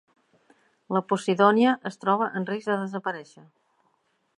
La 0.97 1.01
posidònia 1.11 1.75
es 1.91 2.03
troba 2.07 2.31
en 2.41 2.51
risc 2.55 2.75
de 2.75 2.83
desaparèixer. 2.87 3.49